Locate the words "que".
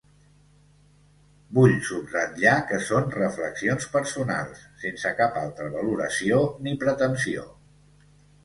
2.71-2.79